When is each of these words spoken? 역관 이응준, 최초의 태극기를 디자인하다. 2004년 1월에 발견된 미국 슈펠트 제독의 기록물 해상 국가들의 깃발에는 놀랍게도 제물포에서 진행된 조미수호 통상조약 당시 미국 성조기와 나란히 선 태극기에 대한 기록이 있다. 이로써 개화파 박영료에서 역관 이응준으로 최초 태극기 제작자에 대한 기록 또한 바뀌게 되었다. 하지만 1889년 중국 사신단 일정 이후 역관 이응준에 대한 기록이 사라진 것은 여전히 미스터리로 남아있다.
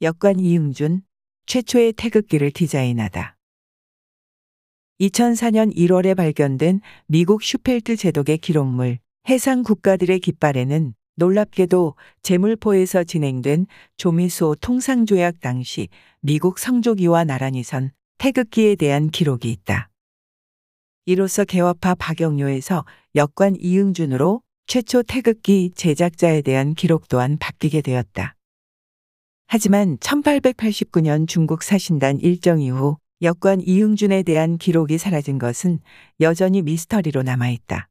역관 0.00 0.38
이응준, 0.38 1.02
최초의 1.46 1.94
태극기를 1.94 2.52
디자인하다. 2.52 3.36
2004년 5.00 5.74
1월에 5.74 6.16
발견된 6.16 6.80
미국 7.08 7.42
슈펠트 7.42 7.96
제독의 7.96 8.38
기록물 8.38 9.00
해상 9.28 9.64
국가들의 9.64 10.20
깃발에는 10.20 10.94
놀랍게도 11.16 11.96
제물포에서 12.22 13.02
진행된 13.02 13.66
조미수호 13.96 14.54
통상조약 14.56 15.40
당시 15.40 15.88
미국 16.20 16.60
성조기와 16.60 17.24
나란히 17.24 17.64
선 17.64 17.90
태극기에 18.18 18.76
대한 18.76 19.10
기록이 19.10 19.50
있다. 19.50 19.90
이로써 21.06 21.44
개화파 21.44 21.96
박영료에서 21.96 22.84
역관 23.16 23.56
이응준으로 23.58 24.42
최초 24.68 25.02
태극기 25.02 25.72
제작자에 25.74 26.42
대한 26.42 26.74
기록 26.74 27.08
또한 27.08 27.36
바뀌게 27.36 27.80
되었다. 27.80 28.37
하지만 29.50 29.96
1889년 29.96 31.26
중국 31.26 31.62
사신단 31.62 32.20
일정 32.20 32.60
이후 32.60 32.98
역관 33.22 33.62
이응준에 33.62 34.22
대한 34.22 34.58
기록이 34.58 34.98
사라진 34.98 35.38
것은 35.38 35.80
여전히 36.20 36.60
미스터리로 36.60 37.22
남아있다. 37.22 37.88